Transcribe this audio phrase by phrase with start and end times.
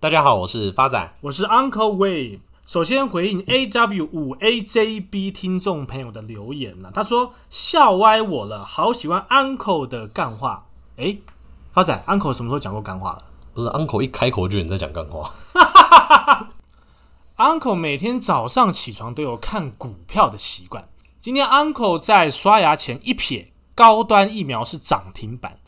[0.00, 2.38] 大家好，我是发仔，我是 Uncle Wave。
[2.68, 10.66] 首先回应 AW 五 AJB 听众朋友的留言了，他说笑歪我了，好喜欢 Uncle 的干话。
[10.98, 11.18] 哎，
[11.72, 13.18] 发仔，Uncle 什么时候讲过干话了？
[13.52, 15.34] 不是 Uncle 一开口就有人在讲干话。
[17.36, 20.88] Uncle 每天早上起床都有看股票的习惯。
[21.20, 25.58] 今天 Uncle 在刷牙前一瞥，高端疫苗是涨停板。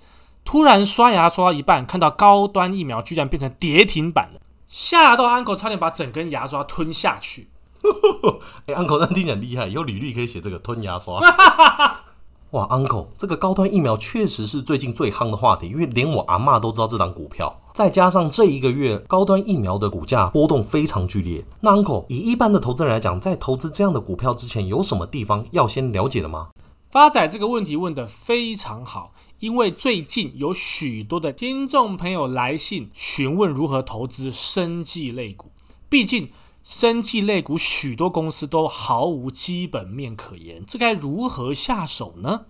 [0.44, 7.48] 突然刷牙刷到一半，看到高端疫苗居然变成跌停板了，吓到 Uncle 差点把整根牙刷吞下去。
[8.66, 11.20] 哎、欸、，Uncle 那听起来很厉害，以后履历可以写这个吞牙刷。
[12.50, 17.60] 哇，Uncle，这个高端疫苗确实是最近最夯的话题，因为连我阿嬷都知道这档股票。
[17.72, 26.48] 再加上这一个月高端疫苗的股价波动非常剧烈，那 Uncle 以一般的投资人来讲，在投资这样的股票之前，有什么地方要先了解的吗？
[26.90, 35.52] 发仔这个问题问得非常好，因为最近有许多的听众朋友来信询问如何投资生技类股。
[35.88, 36.32] 毕竟
[36.64, 42.46] 生技类股许多公司都毫无基本面可言，这该如何下手呢？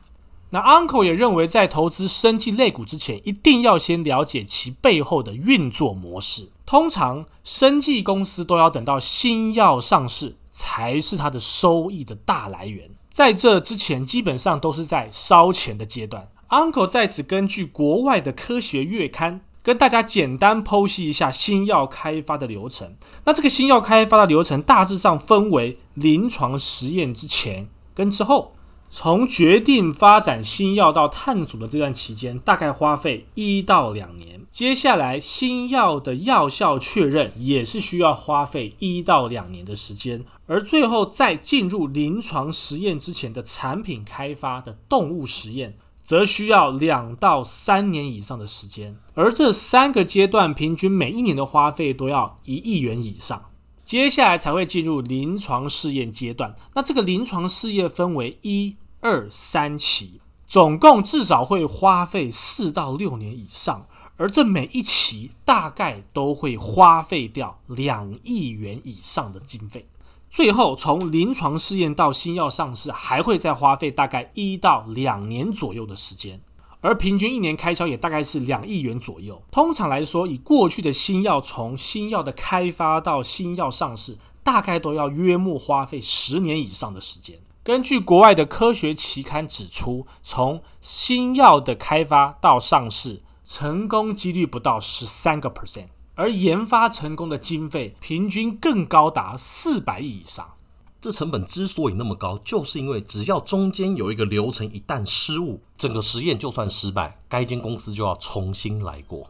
[0.53, 6.51] 那 Uncle 也认为，在投资生技类股之前，一定要先了解其背后的运作模式。
[6.65, 12.91] 通常生技公司都要等到新药上市，才是它的收益的大来源。
[13.11, 16.29] 在这之前，基本上都是在烧钱的阶段。
[16.49, 22.95] Uncle 在此根据国外的科学月刊，跟大家简单剖析一下新药开发的流程。
[23.25, 28.55] 那这个新药开发的流程大致上分为临床实验之前跟之后。
[28.93, 34.40] 从决定发展新药到探索的这段期间，大概花费一到两年。
[34.51, 40.25] 接下来，新药的药效确认也是需要花费一到两年的时间。
[40.47, 48.97] 而最后，在进入临床实验之前的产品开发的动物实验，则需要两到三年以上的时间。
[49.15, 53.51] 而这三个阶段，平均每一年的花费都要一亿元以上。
[53.85, 56.57] 接下来才会进入临床试验阶段。
[56.75, 63.87] 那这个临床试验分为一、二、三期，总共至少会花费四到六年以上。
[64.21, 69.89] 而这每一期大概都会花费掉两亿元以上的经费。
[70.29, 76.39] 最后，从临床试验到新药上市，还会再花费大概一到两年左右的时间。
[76.83, 79.43] 而平均一年开销也大概是两亿元左右。
[79.51, 87.39] 通常来说，以过去的新药从新药的开发到新药上市，大概都要约莫花费十年以上的时间。
[87.65, 93.23] 根据国外的科学期刊指出，从新药的开发到上市，
[93.53, 100.53] 成功几率不到十三个 percent，而研发成功的经费平均更高达四百亿以上。
[101.01, 109.29] 这成本之所以那么高，就是因为只要中间有一个流程一旦失误，整个实验就算失败，该间公司就要重新来过。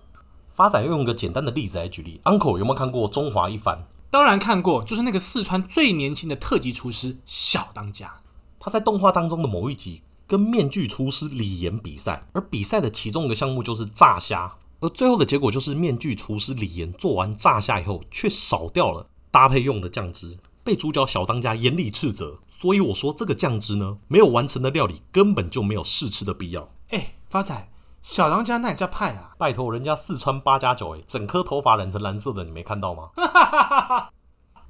[0.55, 3.79] 发展用一个简单的例子来举例，Uncle 有没有看过《中华一番》？
[4.11, 8.13] 当然看过，就是那个四川最年轻的特级厨师小当家。
[8.59, 20.39] 他在动画当中的某一集跟面具厨师李岩比赛，而比赛的其中一个项目就是炸虾，而最后的结果就是面具厨师李岩做完炸虾以后，却少掉了搭配用的酱汁。
[20.63, 26.69] 被主角小当家严厉斥责，所以我说这个酱汁呢，没有完成的料理根本就没有试吃的必要。
[26.91, 27.69] 哎，发仔，
[28.01, 29.33] 小当家那也叫派啊？
[29.37, 33.11] 拜托，人家四川八加九，哎，整颗头发染成蓝色的，你没看到吗？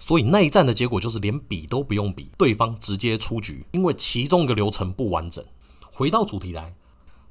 [0.00, 5.44] 所以那一战的结果就是连比都不用比，对方直接出局，因为其中一个流程不完整。
[5.92, 6.74] 回到主题来，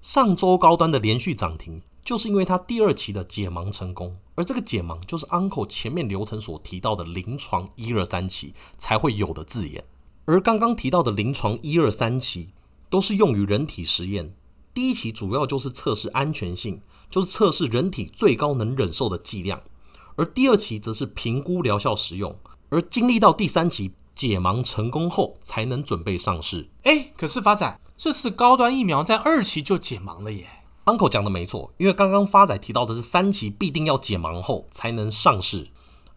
[0.02, 1.82] 上周高端的连续涨停。
[2.02, 9.84] 就是因为他第二期的解盲成功，而这个解盲就是 Uncle 前面流程所提到的临床一二三期才会有的字眼。
[10.26, 12.48] 而刚刚提到的临床一二三期
[12.90, 14.34] 都是用于人体实验，
[14.74, 16.82] 第一期主要就是测试安全性，
[17.12, 19.62] 就是测试人体最高能忍受的剂量，
[20.16, 22.36] 而第二期则是评估疗效实用。
[22.70, 26.70] 而经历到第三期解盲成功后，才能准备上市。
[26.84, 30.48] 哎，可是发仔，这次高端疫苗在二期就解盲了耶。
[30.86, 35.70] Uncle 讲的没错，因为刚刚发仔提到的是三期必定要解盲后才能上市，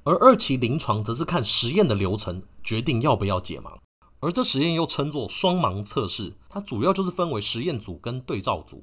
[0.05, 3.77] 而二期临床则是看实验的流程决定要不要解盲，
[4.21, 8.83] 而这实验又称作双盲测试，它主要就是分为实验组跟对照组，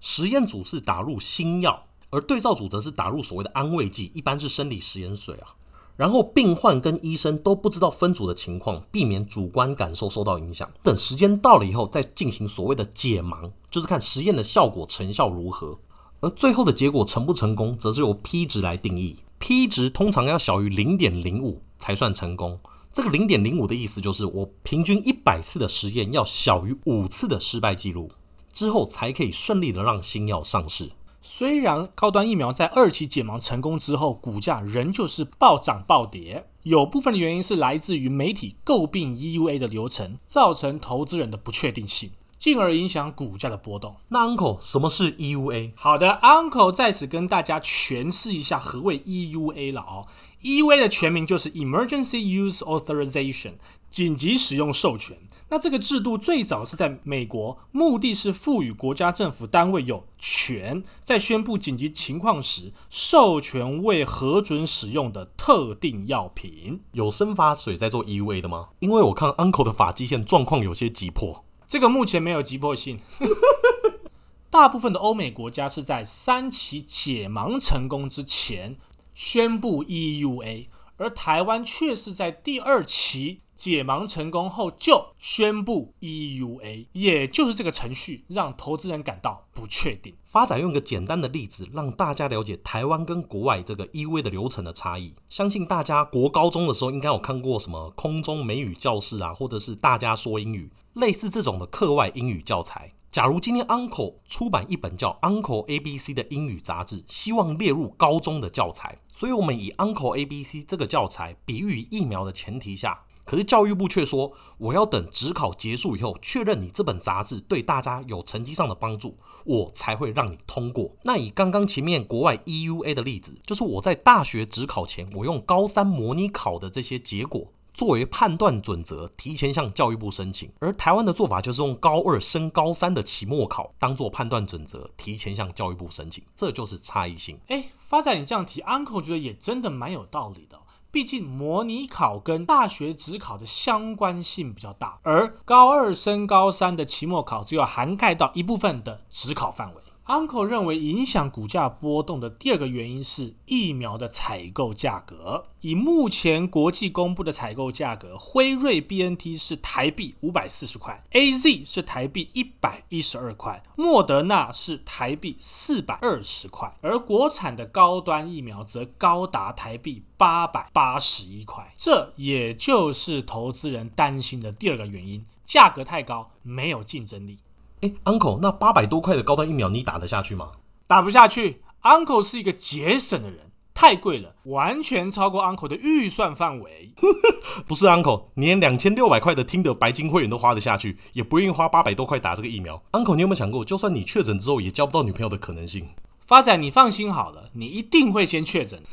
[0.00, 5.54] 实验组是打入新药，而对照组则是打入所谓的安慰剂，一般是生理食盐水啊。
[5.98, 10.70] 然后病患跟医生都不知道分组的情况，避免主观感受受到影响。
[10.80, 15.76] 等时间到了以后，再进行所谓的解盲，就是看实验的效果成效如何。
[16.20, 19.16] 而最后的结果成不成功，则是由 P 值来定义。
[19.40, 22.60] P 值通常要小于零点零五才算成功。
[22.92, 28.12] 这个零点零五的意思就是，我平均一百次的实验要小于五次的失败记录，
[28.52, 30.92] 之后才可以顺利的让新药上市。
[31.30, 42.12] 虽然高端疫苗在二期解盲成功之后，股价仍旧是暴涨暴跌，有部分的原因是来自于媒体诟病 EUA 的流程，造成投资人的不确定性。
[42.38, 43.96] 进而影响股价的波动。
[44.08, 45.72] 那 Uncle 什么是 EUA？
[45.74, 50.06] 好的，Uncle 在此跟大家诠释一下何谓 EUA 了哦。
[50.42, 53.54] EUA 的全名就是 Emergency Use Authorization，
[53.90, 55.18] 紧急使用授权。
[55.50, 66.82] 那这个制度最早是在美国，目的是赋予国家政府单位有权在宣布紧急情况时，授权未核准使用的特定药品。
[66.92, 68.68] 有生发水在做 EUA 的吗？
[68.80, 71.44] 因为我看 Uncle 的发际线状况有些急迫。
[71.68, 72.98] 这个目前没有急迫性，
[74.48, 78.78] 大部分的欧美国家是在三期解盲成功之前
[79.14, 90.14] 宣布 EUA，而台湾却是在第二期解盲成功后就宣布 EUA，也就是这个程序让投资人感到不确定。
[90.22, 95.12] 发展用一个简单的例子让大家了解台湾跟国外这个 EUA 的流程的差异。
[95.28, 100.70] 相信大家国高中的时候应该有看过什么空中美语教室啊，或者是大家说英语。
[100.94, 120.90] 类似这种的课外英语教材，假如今天 Uncle 出版一本叫《Uncle ABC》的英语杂志，希望列入高中的教材，所以我们以《Uncle ABC》这个教材比喻疫苗的前提下，可是教育部却说，我要等指考结束以后，确认你这本杂志对大家有成绩上的帮助，我才会让你通过。
[121.02, 127.52] 那以刚刚前面国外 EUA 的例子，就是我在大学指考前，我用高三模拟考的这些结果。
[127.74, 136.24] 作为判断准则，提前向教育部申请；而台湾的做法就是用高二升高三的期末考当做判断准则，提前向教育部申请。
[136.34, 137.38] 这就是差异性。
[137.46, 140.58] 哎，发展你这样提，Uncle 觉得也真的蛮有道理的。
[140.90, 149.82] 毕竟模拟考跟大学指考的相关性比较大，而高二升高三的期末考只有涵盖到一部分的指考范围。
[150.08, 155.48] Uncle 认为，影响股价波动的第二个原因是疫苗的采购价格。
[155.60, 171.74] 以目前国际公布的采购价格，辉瑞 BNT 是台币五百四十块，AZ 是台币一百一十二块，莫德纳是台币四百二十块，而国产的高端疫苗则高达台币八百八十一块。
[171.76, 177.40] 这也就是投资人担心的第二个原因：价格太高，没有竞争力。
[177.80, 180.50] 哎，Uncle，那八百多块的高端疫苗你打得下去吗？
[180.86, 181.62] 打不下去。
[181.82, 186.92] Uncle 是一个节省的人，太贵了，完全超过 Uncle 的预算范围。
[187.68, 192.82] 不是 Uncle，你连两千六百块的听的白金会员都花得下去，也不愿意花八百多块打这个疫苗。
[192.90, 195.88] Uncle，你有没有想过，就算你确诊之后也交不到女朋友的可能性？
[196.26, 198.82] 发展，你放心好了，你一定会先确诊。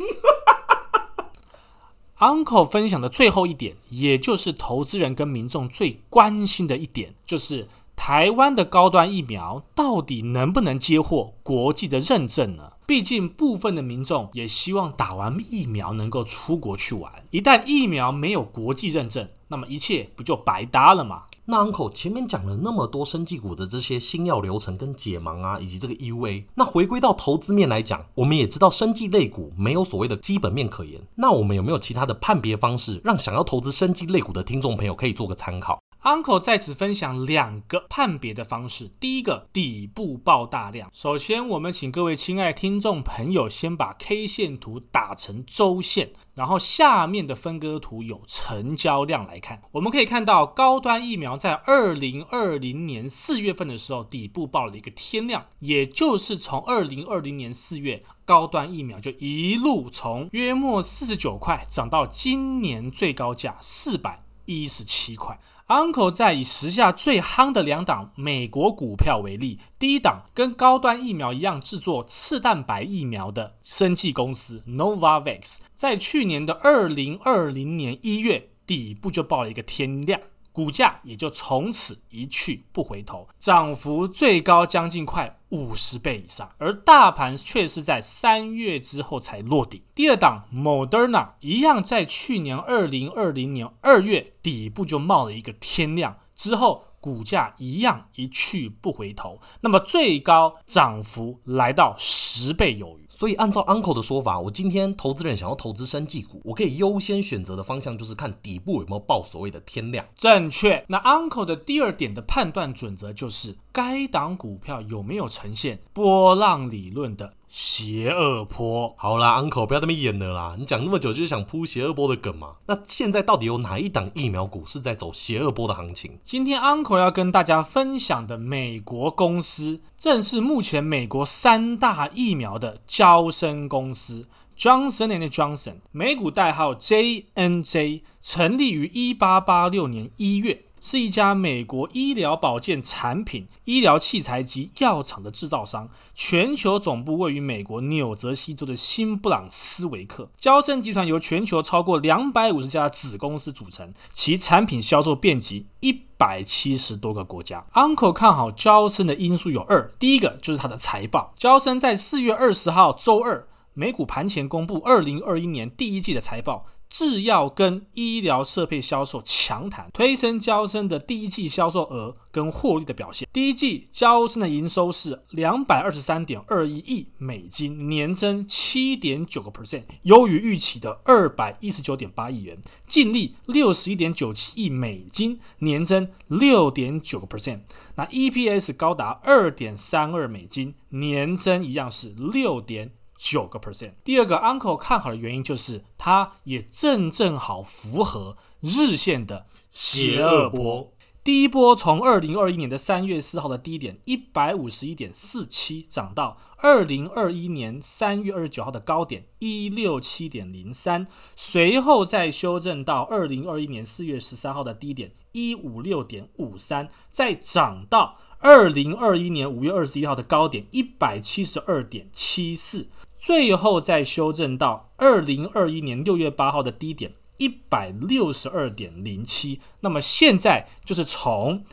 [2.20, 7.68] Uncle 分享的最后一点，也就是投资人跟民众最关心的一点，就是。
[7.95, 12.74] 台湾的高端疫苗到底能不能接获国际的认证呢？
[12.86, 17.12] 毕竟部分的民众也希望打完疫苗能够出国去玩。
[17.31, 21.24] 一旦疫苗没有国际认证，那么一切不就白搭了吗？
[21.45, 31.01] 那 Uncle 前面讲了那么多生技股的这些新药流程跟解盲啊，以及这个 EUA，那回归到投资面来讲，我们也知道生技类股没有所谓的基本面可言。
[31.15, 38.92] 那我们有没有其他的判别方式，让想要投资生技类股的听众朋友可以做个参考？Uncle 在此分享两个判别的方式。
[39.00, 40.88] 第一个，底部爆大量。
[40.94, 49.63] 首先，我们请各位亲爱听众朋友先把 K 线图打成周线，然后下面的分割图有成交量来看。
[49.72, 65.40] 我们可以看到，高端疫苗在二零二零年四月份的时候，底部爆了一个天量，也就是从二零二零年四月，高端疫苗就一路从约莫四十九块涨到今年最高价四百一十七块。
[65.68, 80.22] Uncle 在以时下最夯的两档美国股票为例，第一档跟高端疫苗一样制作次蛋白疫苗的生技公司 Novavax，在去年的二零二零年一月底部就爆了一个天量。
[80.55, 89.83] 股价也就从此一去不回头，涨幅最高将近快五十倍以上，而大盘却是在三月之后才落底。
[89.93, 103.04] 第二档 Moderna 一样，在去年二零二零年二月底部就冒了一个天量，之后股价一样一去不回头，那么最高涨幅来到十倍有余。
[103.15, 110.05] 所以按照 Uncle 的说法，我今天投资人想要投资生技股，我可以优先选择的方向就是看底部有没有爆所谓的天量。
[110.17, 110.84] 正确。
[110.89, 118.93] 那 Uncle 的第二点的判断准则就是，该档股票有没有呈现波浪理论的邪恶波。
[118.98, 122.55] 好啦，Uncle 不要这么演了啦，你讲那么久就是想铺邪恶波的梗嘛？
[122.65, 126.19] 那现在到底有哪一档疫苗股是在走邪恶波的行情？
[126.22, 134.25] 今天 Uncle 要跟大家分享的美国公司，正是目前美国三大疫苗的招生公司。
[134.57, 145.89] Johnson and Johnson，美股代号 JNJ，成立于一八八六年一月，是一家美国医疗保健产品、医疗器材及药厂的制造商。
[146.13, 150.30] 全球总部位于美国纽泽西州的新布朗斯维克。
[150.38, 157.65] 娇生集团由全球超过两百五十家子公司组成，其产品销售遍及一百七十多个国家。
[157.74, 161.34] Uncle 看好娇生的因素有二，第一个就是它的财报。
[161.36, 163.48] 娇生在四月二十号周二。
[163.77, 173.27] 美股盘前公布二零二一年第一季的财报，制药跟医疗设备销售强谈，推升娇生的第一季销售额跟获利的表现。
[173.34, 187.62] 第一季娇生的营收是两百二十三点二一亿美金，年增七点九个 percent，优于预期的二百一十九点八亿元，净利六十一点九七亿美金，年增六点九个 percent。
[187.96, 192.92] 那 EPS 高达二点三二美金，年增一样是六点。
[193.17, 193.93] 九个 percent。
[194.03, 200.91] 第二个 Uncle 看好的原因就是，它也正正好符合日线的邪恶波。
[201.24, 222.86] 第一波从二零二一年的三月四号的低点一百五十一点四七涨到二零二一年三月二十九号的高点一六七点零三，随后再修正到二零二一年四月十三号的低点一五六点五三，再涨到二零二一年五月二十一号的高点一百七十二点七四。
[223.18, 231.64] 最后再修正到二零二一年六月八号的低点一百六十二点零七，那么现在就是从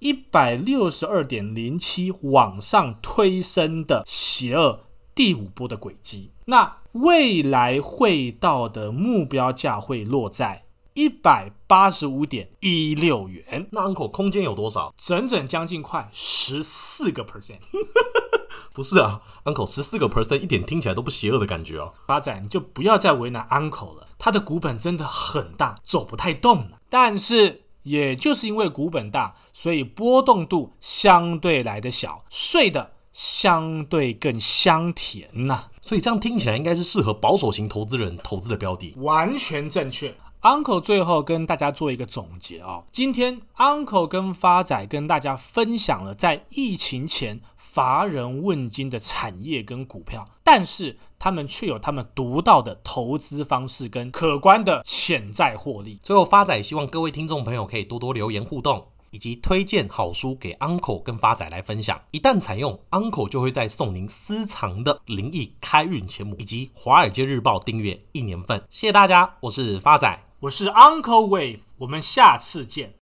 [0.00, 4.80] 一百六十二点零七往上推升的邪恶
[5.14, 6.32] 第五波的轨迹。
[6.46, 10.64] 那未来会到的目标价会落在
[10.96, 13.68] 一百八十五点一六元。
[13.70, 14.92] 那 Uncle 空间有多少？
[14.96, 17.60] 整整将近快十四个 percent。
[18.72, 21.94] 不是啊，Uncle 十四个 percent 一点听起来都不邪恶的感觉哦。
[22.06, 26.78] 发仔，你就不要再为难 Uncle 了，他的股本真的很大，走不太动了。
[26.90, 35.70] 但是也就是因为股本大，所以波动度相对来的小，睡得相对更香甜呐、啊。
[35.80, 38.94] 所以这样听起来应该是适合保守型投资人投资的标的。
[38.98, 40.14] 完全正确。
[40.46, 47.40] Uncle 最后跟大家做一个总结啊、今天 Uncle 跟发仔跟大家分享了在疫情前。
[47.56, 55.98] 乏人问津的产业跟股票，但是他们却有他们独到的投资方式跟可观的潜在获利。
[56.02, 62.00] 最后，发仔希望各位听众朋友可以多多留言互动，以及推荐好书给 Uncle 跟发仔来分享。
[62.12, 68.62] 一旦采用，Uncle 就会再送您私藏的灵异开运钱母以及《华尔街日报》订阅一年份。
[68.70, 72.94] 谢谢大家，我是发仔，我是 Uncle Wave，我们下次见。